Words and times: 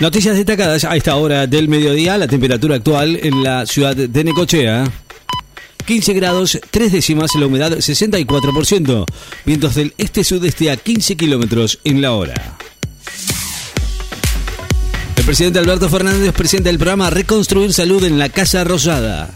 Noticias 0.00 0.36
destacadas 0.36 0.84
a 0.84 0.96
esta 0.96 1.14
hora 1.16 1.46
del 1.46 1.68
mediodía. 1.68 2.18
La 2.18 2.26
temperatura 2.26 2.76
actual 2.76 3.18
en 3.22 3.44
la 3.44 3.64
ciudad 3.64 3.94
de 3.94 4.24
Necochea. 4.24 4.84
15 5.86 6.14
grados, 6.14 6.58
3 6.70 6.92
décimas, 6.92 7.30
la 7.38 7.46
humedad 7.46 7.70
64%. 7.72 9.04
Vientos 9.44 9.74
del 9.76 9.94
este-sudeste 9.96 10.70
a 10.70 10.76
15 10.76 11.16
kilómetros 11.16 11.78
en 11.84 12.00
la 12.00 12.12
hora. 12.12 12.56
El 15.16 15.24
presidente 15.24 15.60
Alberto 15.60 15.88
Fernández 15.88 16.32
presenta 16.32 16.70
el 16.70 16.78
programa 16.78 17.10
Reconstruir 17.10 17.72
Salud 17.72 18.02
en 18.04 18.18
la 18.18 18.30
Casa 18.30 18.64
Rosada. 18.64 19.34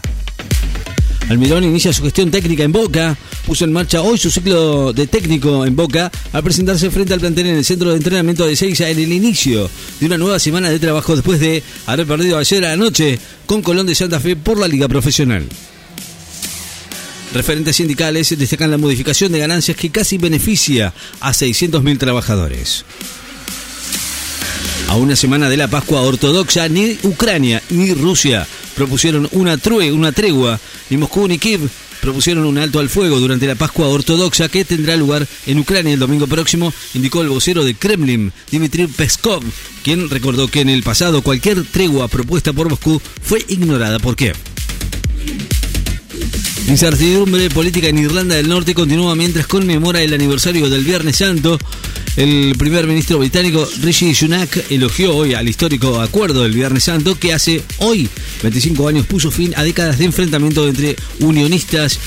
Almirón 1.29 1.63
inicia 1.63 1.93
su 1.93 2.01
gestión 2.01 2.31
técnica 2.31 2.63
en 2.63 2.71
Boca, 2.71 3.15
puso 3.45 3.63
en 3.63 3.71
marcha 3.71 4.01
hoy 4.01 4.17
su 4.17 4.31
ciclo 4.31 4.93
de 4.93 5.05
técnico 5.05 5.63
en 5.63 5.75
Boca 5.75 6.11
al 6.33 6.43
presentarse 6.43 6.89
frente 6.89 7.13
al 7.13 7.19
plantel 7.19 7.45
en 7.45 7.57
el 7.57 7.65
centro 7.65 7.91
de 7.91 7.97
entrenamiento 7.97 8.47
de 8.47 8.55
Seiza 8.55 8.89
en 8.89 8.97
el 8.97 9.13
inicio 9.13 9.69
de 9.99 10.07
una 10.07 10.17
nueva 10.17 10.39
semana 10.39 10.71
de 10.71 10.79
trabajo 10.79 11.15
después 11.15 11.39
de 11.39 11.61
haber 11.85 12.07
perdido 12.07 12.39
ayer 12.39 12.65
a 12.65 12.69
la 12.69 12.77
noche 12.77 13.19
con 13.45 13.61
Colón 13.61 13.85
de 13.85 13.93
Santa 13.93 14.19
Fe 14.19 14.35
por 14.35 14.57
la 14.57 14.67
Liga 14.67 14.87
Profesional. 14.87 15.47
Referentes 17.31 17.75
sindicales 17.75 18.35
destacan 18.35 18.71
la 18.71 18.79
modificación 18.79 19.31
de 19.31 19.37
ganancias 19.37 19.77
que 19.77 19.91
casi 19.91 20.17
beneficia 20.17 20.95
a 21.19 21.31
600.000 21.31 21.99
trabajadores. 21.99 22.85
A 24.87 24.95
una 24.95 25.15
semana 25.15 25.47
de 25.47 25.57
la 25.57 25.67
Pascua 25.67 26.01
Ortodoxa, 26.01 26.67
ni 26.67 26.97
Ucrania 27.03 27.61
ni 27.69 27.93
Rusia 27.93 28.47
propusieron 28.79 29.27
una, 29.33 29.57
true, 29.57 29.91
una 29.91 30.13
tregua, 30.13 30.57
ni 30.89 30.95
Moscú 30.95 31.27
ni 31.27 31.37
Kiev 31.37 31.69
propusieron 31.99 32.45
un 32.45 32.57
alto 32.57 32.79
al 32.79 32.87
fuego 32.87 33.19
durante 33.19 33.45
la 33.45 33.55
Pascua 33.55 33.89
Ortodoxa 33.89 34.47
que 34.47 34.63
tendrá 34.63 34.95
lugar 34.95 35.27
en 35.47 35.59
Ucrania 35.59 35.91
el 35.91 35.99
domingo 35.99 36.27
próximo, 36.27 36.73
indicó 36.93 37.21
el 37.21 37.27
vocero 37.27 37.65
de 37.65 37.75
Kremlin, 37.75 38.31
Dmitry 38.49 38.87
Peskov, 38.87 39.43
quien 39.83 40.09
recordó 40.09 40.47
que 40.47 40.61
en 40.61 40.69
el 40.69 40.81
pasado 40.81 41.21
cualquier 41.21 41.65
tregua 41.65 42.07
propuesta 42.07 42.53
por 42.53 42.69
Moscú 42.69 43.01
fue 43.21 43.43
ignorada. 43.49 43.99
¿Por 43.99 44.15
qué? 44.15 44.31
Incertidumbre 46.69 47.49
política 47.49 47.89
en 47.89 47.97
Irlanda 47.97 48.35
del 48.35 48.47
Norte 48.47 48.73
continúa 48.73 49.13
mientras 49.13 49.45
conmemora 49.45 50.01
el 50.01 50.13
aniversario 50.13 50.69
del 50.69 50.85
Viernes 50.85 51.17
Santo. 51.17 51.59
El 52.19 52.57
primer 52.57 52.85
ministro 52.85 53.17
británico 53.17 53.65
Rishi 53.81 54.13
Sunak 54.13 54.69
elogió 54.69 55.15
hoy 55.15 55.35
al 55.35 55.47
histórico 55.47 56.01
acuerdo 56.01 56.43
del 56.43 56.51
Viernes 56.51 56.83
Santo 56.83 57.17
que 57.17 57.31
hace 57.31 57.63
hoy, 57.77 58.09
25 58.43 58.89
años, 58.89 59.05
puso 59.05 59.31
fin 59.31 59.53
a 59.55 59.63
décadas 59.63 59.97
de 59.97 60.03
enfrentamiento 60.03 60.67
entre 60.67 60.97
unionistas 61.21 61.97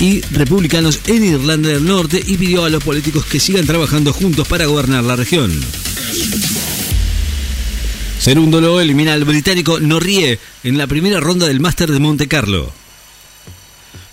y 0.00 0.22
republicanos 0.32 1.00
en 1.06 1.22
Irlanda 1.22 1.68
del 1.68 1.84
Norte 1.84 2.18
y 2.26 2.38
pidió 2.38 2.64
a 2.64 2.70
los 2.70 2.82
políticos 2.82 3.26
que 3.26 3.40
sigan 3.40 3.66
trabajando 3.66 4.14
juntos 4.14 4.48
para 4.48 4.64
gobernar 4.64 5.04
la 5.04 5.16
región. 5.16 5.52
Serúndolo 8.18 8.80
elimina 8.80 9.12
al 9.12 9.26
británico 9.26 9.80
Norrie 9.80 10.38
en 10.64 10.78
la 10.78 10.86
primera 10.86 11.20
ronda 11.20 11.46
del 11.46 11.60
Máster 11.60 11.92
de 11.92 11.98
Monte 11.98 12.26
Carlo. 12.26 12.72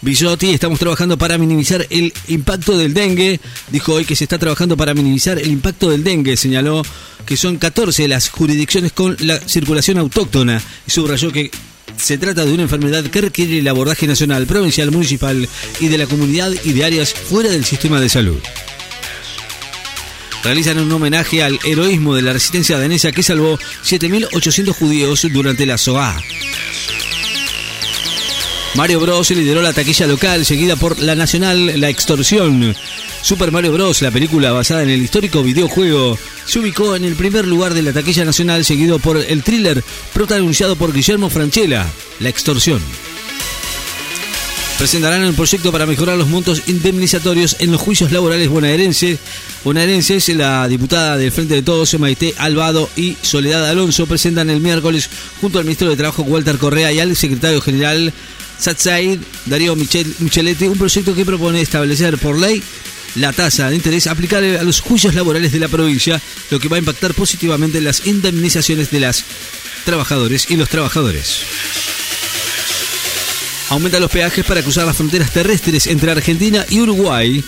Bisotti, 0.05 0.51
estamos 0.51 0.77
trabajando 0.77 1.17
para 1.17 1.39
minimizar 1.39 1.87
el 1.89 2.13
impacto 2.27 2.77
del 2.77 2.93
dengue. 2.93 3.39
Dijo 3.71 3.93
hoy 3.93 4.05
que 4.05 4.15
se 4.15 4.25
está 4.25 4.37
trabajando 4.37 4.77
para 4.77 4.93
minimizar 4.93 5.39
el 5.39 5.47
impacto 5.47 5.89
del 5.89 6.03
dengue. 6.03 6.37
Señaló 6.37 6.83
que 7.25 7.35
son 7.35 7.57
14 7.57 8.07
las 8.07 8.29
jurisdicciones 8.29 8.91
con 8.91 9.17
la 9.21 9.39
circulación 9.39 9.97
autóctona 9.97 10.61
y 10.85 10.91
subrayó 10.91 11.31
que 11.31 11.49
se 11.97 12.19
trata 12.19 12.45
de 12.45 12.53
una 12.53 12.61
enfermedad 12.61 13.03
que 13.05 13.19
requiere 13.19 13.57
el 13.57 13.67
abordaje 13.67 14.05
nacional, 14.05 14.45
provincial, 14.45 14.91
municipal 14.91 15.49
y 15.79 15.87
de 15.87 15.97
la 15.97 16.05
comunidad 16.05 16.51
y 16.63 16.73
de 16.73 16.85
áreas 16.85 17.11
fuera 17.11 17.49
del 17.49 17.65
sistema 17.65 17.99
de 17.99 18.09
salud. 18.09 18.37
Realizan 20.43 20.77
un 20.77 20.91
homenaje 20.91 21.41
al 21.41 21.59
heroísmo 21.65 22.13
de 22.13 22.21
la 22.21 22.33
resistencia 22.33 22.77
danesa 22.77 23.11
que 23.11 23.23
salvó 23.23 23.57
7.800 23.83 24.71
judíos 24.71 25.25
durante 25.33 25.65
la 25.65 25.79
SOA. 25.79 26.21
Mario 28.75 28.99
Bros 28.99 29.31
lideró 29.31 29.61
la 29.61 29.71
taquilla 29.71 30.05
local, 30.05 30.45
seguida 30.45 30.75
por 30.75 30.99
la 30.99 31.15
nacional 31.15 31.79
La 31.79 31.87
Extorsión. 31.87 32.75
Super 33.21 33.51
Mario 33.51 33.71
Bros, 33.71 34.01
la 34.01 34.11
película 34.11 34.51
basada 34.51 34.83
en 34.83 34.89
el 34.89 35.01
histórico 35.01 35.41
videojuego, 35.43 36.19
se 36.45 36.59
ubicó 36.59 36.95
en 36.95 37.05
el 37.05 37.15
primer 37.15 37.47
lugar 37.47 37.73
de 37.73 37.81
la 37.81 37.93
taquilla 37.93 38.25
nacional, 38.25 38.65
seguido 38.65 38.99
por 38.99 39.17
el 39.17 39.43
thriller 39.43 39.81
protagonizado 40.13 40.75
por 40.75 40.93
Guillermo 40.93 41.29
Franchella, 41.29 41.87
La 42.19 42.27
Extorsión. 42.29 42.81
Presentarán 44.77 45.23
el 45.23 45.33
proyecto 45.33 45.71
para 45.71 45.85
mejorar 45.85 46.17
los 46.17 46.27
montos 46.27 46.63
indemnizatorios 46.67 47.55
en 47.59 47.71
los 47.71 47.79
juicios 47.79 48.11
laborales 48.11 48.49
bonaerenses. 48.49 49.19
Bonaerenses, 49.63 50.27
la 50.29 50.67
diputada 50.67 51.17
del 51.17 51.31
Frente 51.31 51.53
de 51.53 51.61
Todos, 51.61 51.97
Maite 51.97 52.33
Albado 52.37 52.89
y 52.97 53.15
Soledad 53.21 53.69
Alonso, 53.69 54.05
presentan 54.05 54.49
el 54.49 54.59
miércoles 54.59 55.09
junto 55.39 55.59
al 55.59 55.65
ministro 55.65 55.89
de 55.89 55.95
Trabajo 55.95 56.23
Walter 56.23 56.57
Correa 56.57 56.91
y 56.91 56.99
al 56.99 57.15
secretario 57.15 57.61
general 57.61 58.11
Satsaid 58.59 59.19
Darío 59.45 59.77
Michel, 59.77 60.13
Micheletti, 60.19 60.67
un 60.67 60.77
proyecto 60.77 61.15
que 61.15 61.25
propone 61.25 61.61
establecer 61.61 62.17
por 62.17 62.37
ley 62.37 62.61
la 63.15 63.31
tasa 63.31 63.69
de 63.69 63.77
interés 63.77 64.07
aplicable 64.07 64.59
a 64.59 64.63
los 64.63 64.81
juicios 64.81 65.15
laborales 65.15 65.53
de 65.53 65.59
la 65.59 65.69
provincia, 65.69 66.21
lo 66.51 66.59
que 66.59 66.67
va 66.67 66.75
a 66.75 66.79
impactar 66.79 67.13
positivamente 67.13 67.79
las 67.79 68.05
indemnizaciones 68.05 68.91
de 68.91 68.99
las 68.99 69.23
trabajadores 69.85 70.51
y 70.51 70.57
los 70.57 70.67
trabajadores. 70.67 71.94
Aumentan 73.69 74.01
los 74.01 74.11
peajes 74.11 74.45
para 74.45 74.61
cruzar 74.61 74.85
las 74.85 74.95
fronteras 74.95 75.31
terrestres 75.31 75.87
entre 75.87 76.11
Argentina 76.11 76.65
y 76.69 76.81
Uruguay. 76.81 77.43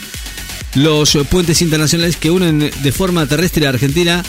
Los 0.75 1.17
puentes 1.29 1.61
internacionales 1.61 2.17
que 2.17 2.31
unen 2.31 2.59
de 2.59 2.91
forma 2.91 3.25
terrestre 3.25 3.65
a 3.65 3.69
Argentina, 3.69 4.23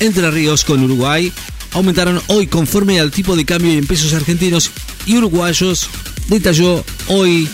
Entre 0.00 0.30
Ríos 0.30 0.64
con 0.64 0.82
Uruguay, 0.82 1.32
aumentaron 1.72 2.20
hoy 2.28 2.46
conforme 2.46 3.00
al 3.00 3.10
tipo 3.10 3.36
de 3.36 3.44
cambio 3.44 3.72
en 3.72 3.86
pesos 3.86 4.12
argentinos 4.14 4.70
y 5.06 5.16
uruguayos 5.16 5.88
detalló 6.28 6.84
hoy 7.08 7.48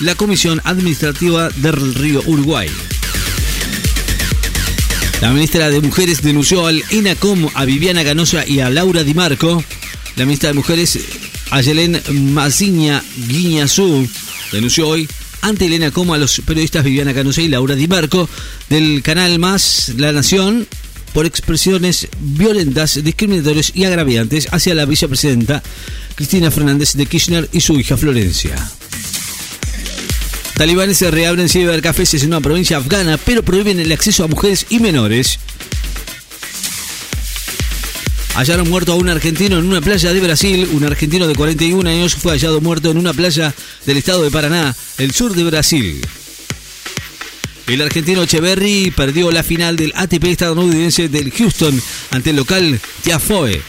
la 0.00 0.14
Comisión 0.14 0.60
Administrativa 0.64 1.50
del 1.50 1.94
Río 1.94 2.22
Uruguay. 2.26 2.70
La 5.20 5.30
ministra 5.30 5.68
de 5.68 5.80
Mujeres 5.80 6.22
denunció 6.22 6.66
al 6.66 6.82
INACOM 6.90 7.48
a 7.54 7.66
Viviana 7.66 8.02
Ganosa 8.02 8.46
y 8.46 8.60
a 8.60 8.70
Laura 8.70 9.04
Di 9.04 9.12
Marco. 9.12 9.62
La 10.16 10.24
ministra 10.24 10.48
de 10.48 10.54
Mujeres, 10.54 10.98
Ayelen 11.50 12.00
Maziña 12.32 13.02
Guiñazú, 13.28 14.08
denunció 14.52 14.88
hoy 14.88 15.08
ante 15.42 15.66
el 15.66 15.74
INACOM 15.74 16.12
a 16.12 16.18
los 16.18 16.40
periodistas 16.44 16.84
Viviana 16.84 17.12
Ganosa 17.12 17.42
y 17.42 17.48
Laura 17.48 17.74
Di 17.74 17.88
Marco 17.88 18.28
del 18.68 19.02
canal 19.02 19.38
Más 19.38 19.92
La 19.96 20.12
Nación 20.12 20.68
por 21.12 21.26
expresiones 21.26 22.08
violentas, 22.20 23.02
discriminatorias 23.02 23.72
y 23.74 23.84
agraviantes 23.84 24.46
hacia 24.52 24.74
la 24.74 24.84
vicepresidenta 24.84 25.62
Cristina 26.14 26.50
Fernández 26.50 26.94
de 26.94 27.06
Kirchner 27.06 27.48
y 27.52 27.60
su 27.60 27.78
hija 27.78 27.96
Florencia. 27.96 28.54
Talibanes 30.54 30.98
se 30.98 31.10
reabren 31.10 31.48
cibercafés 31.48 32.14
en 32.14 32.28
una 32.28 32.40
provincia 32.40 32.76
afgana, 32.76 33.18
pero 33.18 33.42
prohíben 33.42 33.80
el 33.80 33.90
acceso 33.92 34.24
a 34.24 34.28
mujeres 34.28 34.66
y 34.68 34.78
menores. 34.78 35.38
Hallaron 38.34 38.68
muerto 38.68 38.92
a 38.92 38.96
un 38.96 39.08
argentino 39.08 39.58
en 39.58 39.66
una 39.66 39.80
playa 39.80 40.12
de 40.12 40.20
Brasil. 40.20 40.68
Un 40.72 40.84
argentino 40.84 41.26
de 41.26 41.34
41 41.34 41.88
años 41.88 42.14
fue 42.14 42.32
hallado 42.32 42.60
muerto 42.60 42.90
en 42.90 42.98
una 42.98 43.12
playa 43.12 43.54
del 43.86 43.96
estado 43.96 44.22
de 44.22 44.30
Paraná, 44.30 44.74
el 44.98 45.12
sur 45.12 45.34
de 45.34 45.44
Brasil. 45.44 46.00
El 47.66 47.82
argentino 47.82 48.22
Echeverry 48.22 48.90
perdió 48.90 49.30
la 49.30 49.42
final 49.42 49.76
del 49.76 49.92
ATP 49.94 50.24
estadounidense 50.24 51.08
del 51.08 51.30
Houston 51.30 51.80
ante 52.10 52.30
el 52.30 52.36
local 52.36 52.80
Tiafoe. 53.02 53.62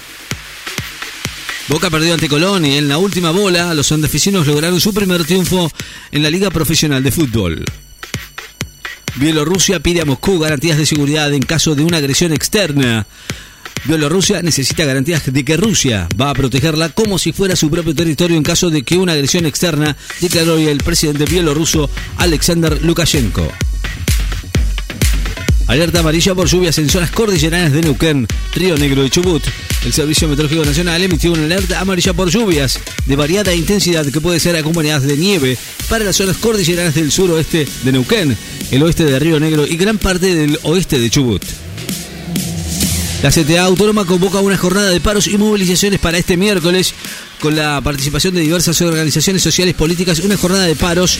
Boca 1.67 1.89
perdió 1.89 2.13
ante 2.13 2.27
Colón 2.27 2.65
y 2.65 2.77
en 2.77 2.87
la 2.87 2.97
última 2.97 3.31
bola 3.31 3.73
los 3.73 3.87
santafesinos 3.87 4.47
lograron 4.47 4.81
su 4.81 4.93
primer 4.93 5.23
triunfo 5.23 5.71
en 6.11 6.23
la 6.23 6.29
Liga 6.29 6.49
Profesional 6.49 7.03
de 7.03 7.11
Fútbol. 7.11 7.63
Bielorrusia 9.15 9.79
pide 9.79 10.01
a 10.01 10.05
Moscú 10.05 10.39
garantías 10.39 10.77
de 10.77 10.85
seguridad 10.85 11.33
en 11.33 11.43
caso 11.43 11.75
de 11.75 11.83
una 11.83 11.97
agresión 11.97 12.33
externa. 12.33 13.05
Bielorrusia 13.85 14.41
necesita 14.41 14.85
garantías 14.85 15.31
de 15.31 15.43
que 15.43 15.57
Rusia 15.57 16.07
va 16.19 16.29
a 16.29 16.33
protegerla 16.33 16.89
como 16.89 17.17
si 17.17 17.31
fuera 17.31 17.55
su 17.55 17.69
propio 17.69 17.95
territorio 17.95 18.37
en 18.37 18.43
caso 18.43 18.69
de 18.69 18.83
que 18.83 18.97
una 18.97 19.13
agresión 19.13 19.45
externa, 19.45 19.97
declaró 20.19 20.57
el 20.57 20.77
presidente 20.77 21.25
bielorruso 21.25 21.89
Alexander 22.17 22.83
Lukashenko. 22.83 23.51
Alerta 25.67 26.01
amarilla 26.01 26.35
por 26.35 26.47
lluvias 26.47 26.77
en 26.79 26.89
zonas 26.89 27.11
cordilleranas 27.11 27.71
de 27.71 27.81
Neuquén, 27.81 28.27
Río 28.53 28.77
Negro 28.77 29.05
y 29.05 29.09
Chubut. 29.09 29.41
El 29.85 29.93
Servicio 29.93 30.27
Meteorológico 30.27 30.65
Nacional 30.65 31.01
emitió 31.01 31.31
una 31.31 31.45
alerta 31.45 31.79
amarilla 31.79 32.13
por 32.13 32.29
lluvias 32.29 32.77
de 33.05 33.15
variada 33.15 33.55
intensidad 33.55 34.05
que 34.05 34.21
puede 34.21 34.39
ser 34.39 34.55
acompañadas 34.57 35.03
de 35.03 35.17
nieve 35.17 35.57
para 35.89 36.03
las 36.03 36.17
zonas 36.17 36.37
cordilleranas 36.37 36.93
del 36.93 37.11
suroeste 37.11 37.65
de 37.83 37.91
Neuquén, 37.91 38.37
el 38.69 38.83
oeste 38.83 39.05
de 39.05 39.17
Río 39.17 39.39
Negro 39.39 39.65
y 39.65 39.77
gran 39.77 39.97
parte 39.97 40.35
del 40.35 40.59
oeste 40.63 40.99
de 40.99 41.09
Chubut. 41.09 41.41
La 43.23 43.29
CTA 43.29 43.61
Autónoma 43.65 44.05
convoca 44.05 44.39
una 44.39 44.57
jornada 44.57 44.89
de 44.89 44.99
paros 44.99 45.27
y 45.27 45.37
movilizaciones 45.37 45.99
para 45.99 46.17
este 46.17 46.37
miércoles 46.37 46.95
con 47.39 47.55
la 47.55 47.79
participación 47.81 48.33
de 48.33 48.41
diversas 48.41 48.81
organizaciones 48.81 49.43
sociales 49.43 49.75
políticas, 49.75 50.19
una 50.21 50.37
jornada 50.37 50.65
de 50.65 50.75
paros 50.75 51.19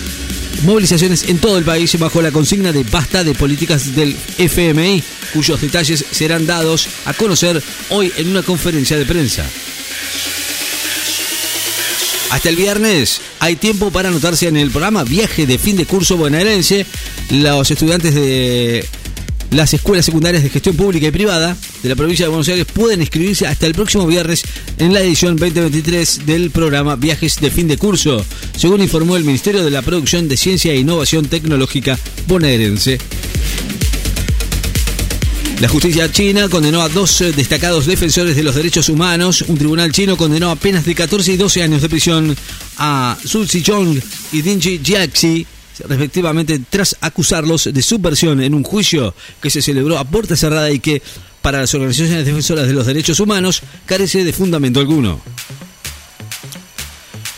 movilizaciones 0.63 1.29
en 1.29 1.37
todo 1.37 1.59
el 1.59 1.63
país 1.63 1.97
bajo 1.99 2.23
la 2.23 2.31
consigna 2.31 2.71
de 2.71 2.83
basta 2.83 3.23
de 3.23 3.35
políticas 3.35 3.95
del 3.95 4.15
FMI, 4.39 5.03
cuyos 5.31 5.61
detalles 5.61 6.03
serán 6.09 6.47
dados 6.47 6.87
a 7.05 7.13
conocer 7.13 7.61
hoy 7.89 8.11
en 8.17 8.29
una 8.29 8.41
conferencia 8.41 8.97
de 8.97 9.05
prensa. 9.05 9.45
Hasta 12.31 12.49
el 12.49 12.55
viernes 12.55 13.21
hay 13.39 13.57
tiempo 13.57 13.91
para 13.91 14.09
anotarse 14.09 14.47
en 14.47 14.57
el 14.57 14.71
programa 14.71 15.03
Viaje 15.03 15.45
de 15.45 15.59
fin 15.59 15.75
de 15.75 15.85
curso 15.85 16.17
bonaerense. 16.17 16.85
Los 17.29 17.69
estudiantes 17.69 18.15
de 18.15 18.87
las 19.51 19.73
escuelas 19.73 20.05
secundarias 20.05 20.43
de 20.43 20.49
gestión 20.49 20.75
pública 20.75 21.07
y 21.07 21.11
privada 21.11 21.55
de 21.83 21.89
la 21.89 21.95
provincia 21.95 22.25
de 22.25 22.29
Buenos 22.29 22.47
Aires 22.47 22.65
pueden 22.73 23.01
inscribirse 23.01 23.45
hasta 23.47 23.67
el 23.67 23.73
próximo 23.73 24.07
viernes 24.07 24.43
en 24.77 24.93
la 24.93 25.01
edición 25.01 25.35
2023 25.35 26.25
del 26.25 26.51
programa 26.51 26.95
Viajes 26.95 27.39
de 27.39 27.51
fin 27.51 27.67
de 27.67 27.77
curso, 27.77 28.25
según 28.57 28.81
informó 28.81 29.17
el 29.17 29.25
Ministerio 29.25 29.63
de 29.63 29.71
la 29.71 29.81
Producción 29.81 30.27
de 30.27 30.37
Ciencia 30.37 30.71
e 30.71 30.77
Innovación 30.77 31.25
Tecnológica 31.25 31.99
bonaerense. 32.27 32.97
La 35.59 35.67
justicia 35.67 36.11
china 36.11 36.49
condenó 36.49 36.81
a 36.81 36.89
dos 36.89 37.21
eh, 37.21 37.33
destacados 37.33 37.85
defensores 37.85 38.35
de 38.35 38.41
los 38.41 38.55
derechos 38.55 38.89
humanos. 38.89 39.43
Un 39.43 39.59
tribunal 39.59 39.91
chino 39.91 40.17
condenó 40.17 40.49
a 40.49 40.55
penas 40.55 40.85
de 40.85 40.95
14 40.95 41.33
y 41.33 41.37
12 41.37 41.61
años 41.61 41.83
de 41.83 41.89
prisión 41.89 42.35
a 42.79 43.15
Su 43.23 43.45
Xichong 43.45 44.01
y 44.31 44.41
Dinji 44.41 44.79
Jiaxi, 44.83 45.45
respectivamente, 45.87 46.59
tras 46.69 46.95
acusarlos 47.01 47.69
de 47.73 47.81
subversión 47.81 48.41
en 48.41 48.53
un 48.53 48.63
juicio 48.63 49.13
que 49.41 49.49
se 49.49 49.61
celebró 49.61 49.97
a 49.97 50.05
puerta 50.05 50.35
cerrada 50.35 50.71
y 50.71 50.79
que, 50.79 51.01
para 51.41 51.61
las 51.61 51.73
organizaciones 51.73 52.25
defensoras 52.25 52.67
de 52.67 52.73
los 52.73 52.85
derechos 52.85 53.19
humanos, 53.19 53.61
carece 53.85 54.23
de 54.23 54.33
fundamento 54.33 54.79
alguno. 54.79 55.21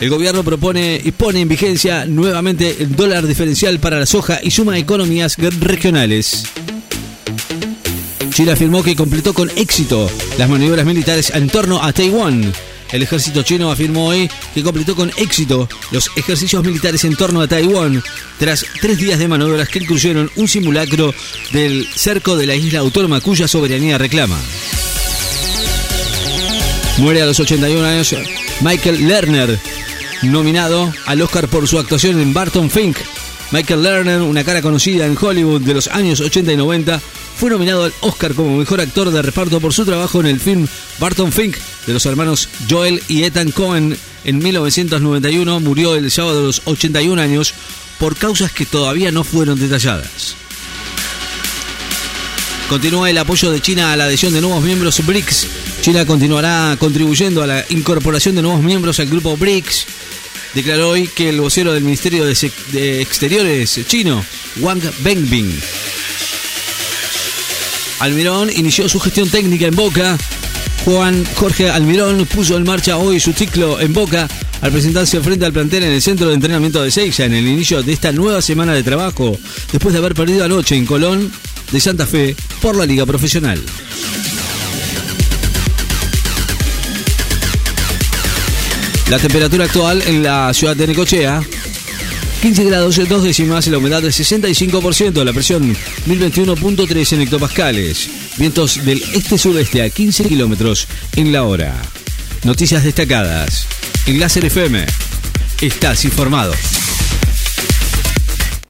El 0.00 0.10
gobierno 0.10 0.42
propone 0.42 1.00
y 1.02 1.12
pone 1.12 1.40
en 1.40 1.48
vigencia 1.48 2.04
nuevamente 2.04 2.76
el 2.80 2.94
dólar 2.96 3.26
diferencial 3.26 3.78
para 3.78 3.98
la 3.98 4.06
soja 4.06 4.40
y 4.42 4.50
suma 4.50 4.76
economías 4.76 5.36
regionales. 5.38 6.44
China 8.34 8.54
afirmó 8.54 8.82
que 8.82 8.96
completó 8.96 9.32
con 9.32 9.48
éxito 9.50 10.10
las 10.36 10.48
maniobras 10.48 10.84
militares 10.84 11.30
en 11.34 11.48
torno 11.48 11.80
a 11.80 11.92
Taiwán. 11.92 12.52
El 12.94 13.02
ejército 13.02 13.42
chino 13.42 13.72
afirmó 13.72 14.06
hoy 14.06 14.30
que 14.54 14.62
completó 14.62 14.94
con 14.94 15.10
éxito 15.16 15.68
los 15.90 16.08
ejercicios 16.14 16.62
militares 16.62 17.02
en 17.02 17.16
torno 17.16 17.40
a 17.40 17.48
Taiwán 17.48 18.00
tras 18.38 18.64
tres 18.80 18.98
días 18.98 19.18
de 19.18 19.26
maniobras 19.26 19.68
que 19.68 19.80
incluyeron 19.80 20.30
un 20.36 20.46
simulacro 20.46 21.12
del 21.50 21.88
cerco 21.92 22.36
de 22.36 22.46
la 22.46 22.54
isla 22.54 22.78
autónoma 22.78 23.20
cuya 23.20 23.48
soberanía 23.48 23.98
reclama. 23.98 24.38
Muere 26.98 27.22
a 27.22 27.26
los 27.26 27.40
81 27.40 27.84
años 27.84 28.14
Michael 28.60 29.08
Lerner, 29.08 29.58
nominado 30.22 30.94
al 31.06 31.20
Oscar 31.20 31.48
por 31.48 31.66
su 31.66 31.80
actuación 31.80 32.20
en 32.20 32.32
Barton 32.32 32.70
Fink. 32.70 32.98
Michael 33.50 33.82
Lerner, 33.82 34.20
una 34.20 34.44
cara 34.44 34.62
conocida 34.62 35.04
en 35.04 35.18
Hollywood 35.20 35.62
de 35.62 35.74
los 35.74 35.88
años 35.88 36.20
80 36.20 36.52
y 36.52 36.56
90, 36.56 37.00
fue 37.00 37.50
nominado 37.50 37.86
al 37.86 37.94
Oscar 38.02 38.34
como 38.34 38.56
mejor 38.56 38.80
actor 38.80 39.10
de 39.10 39.20
reparto 39.20 39.60
por 39.60 39.74
su 39.74 39.84
trabajo 39.84 40.20
en 40.20 40.26
el 40.26 40.38
film 40.38 40.68
Barton 41.00 41.32
Fink 41.32 41.56
de 41.86 41.92
los 41.92 42.06
hermanos 42.06 42.48
Joel 42.68 43.02
y 43.08 43.24
Ethan 43.24 43.50
Cohen 43.50 43.96
en 44.24 44.38
1991. 44.38 45.60
Murió 45.60 45.96
el 45.96 46.10
sábado 46.10 46.40
de 46.40 46.46
los 46.46 46.62
81 46.64 47.20
años 47.20 47.54
por 47.98 48.16
causas 48.16 48.52
que 48.52 48.66
todavía 48.66 49.10
no 49.10 49.24
fueron 49.24 49.58
detalladas. 49.58 50.36
Continúa 52.68 53.10
el 53.10 53.18
apoyo 53.18 53.50
de 53.50 53.60
China 53.60 53.92
a 53.92 53.96
la 53.96 54.04
adhesión 54.04 54.32
de 54.32 54.40
nuevos 54.40 54.62
miembros 54.62 55.04
BRICS. 55.04 55.46
China 55.82 56.06
continuará 56.06 56.76
contribuyendo 56.78 57.42
a 57.42 57.46
la 57.46 57.64
incorporación 57.68 58.34
de 58.34 58.42
nuevos 58.42 58.62
miembros 58.62 58.98
al 59.00 59.06
grupo 59.06 59.36
BRICS. 59.36 59.86
Declaró 60.54 60.90
hoy 60.90 61.08
que 61.08 61.28
el 61.28 61.40
vocero 61.40 61.72
del 61.72 61.82
Ministerio 61.82 62.24
de, 62.24 63.00
Exteriores 63.02 63.80
chino, 63.86 64.24
Wang 64.60 64.82
Bengbing, 65.00 65.60
Almirón 68.00 68.50
inició 68.50 68.88
su 68.88 69.00
gestión 69.00 69.28
técnica 69.30 69.66
en 69.66 69.74
Boca. 69.74 70.18
Juan 70.84 71.24
Jorge 71.36 71.70
Almirón 71.70 72.26
puso 72.26 72.58
en 72.58 72.64
marcha 72.64 72.98
hoy 72.98 73.18
su 73.18 73.32
ciclo 73.32 73.80
en 73.80 73.94
Boca 73.94 74.28
al 74.60 74.70
presentarse 74.70 75.20
frente 75.20 75.46
al 75.46 75.52
plantel 75.52 75.82
en 75.84 75.92
el 75.92 76.02
centro 76.02 76.28
de 76.28 76.34
entrenamiento 76.34 76.82
de 76.82 76.90
Seixa 76.90 77.24
en 77.24 77.32
el 77.32 77.46
inicio 77.46 77.82
de 77.82 77.92
esta 77.92 78.12
nueva 78.12 78.42
semana 78.42 78.74
de 78.74 78.82
trabajo, 78.82 79.38
después 79.72 79.94
de 79.94 79.98
haber 79.98 80.14
perdido 80.14 80.44
anoche 80.44 80.76
en 80.76 80.84
Colón 80.84 81.32
de 81.72 81.80
Santa 81.80 82.06
Fe 82.06 82.36
por 82.60 82.76
la 82.76 82.84
Liga 82.84 83.06
Profesional. 83.06 83.60
La 89.10 89.18
temperatura 89.18 89.64
actual 89.64 90.02
en 90.06 90.22
la 90.22 90.52
ciudad 90.52 90.76
de 90.76 90.86
Necochea 90.86 91.42
15 92.44 92.64
grados, 92.64 93.08
dos 93.08 93.22
décimas, 93.22 93.66
la 93.68 93.78
humedad 93.78 94.02
del 94.02 94.12
65%, 94.12 95.24
la 95.24 95.32
presión 95.32 95.74
1021.3 96.06 97.12
en 97.14 97.20
hectopascales, 97.22 98.10
vientos 98.36 98.84
del 98.84 99.02
este-sureste 99.14 99.80
a 99.80 99.88
15 99.88 100.24
kilómetros 100.24 100.86
en 101.16 101.32
la 101.32 101.44
hora. 101.44 101.74
Noticias 102.42 102.84
destacadas. 102.84 103.66
En 104.04 104.20
Láser 104.20 104.44
FM, 104.44 104.84
estás 105.62 106.04
informado. 106.04 106.52